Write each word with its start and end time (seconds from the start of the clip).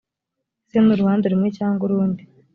se 0.69 0.77
n 0.83 0.87
uruhande 0.93 1.25
rumwe 1.31 1.49
cyangwa 1.57 1.81
urundi 1.87 2.23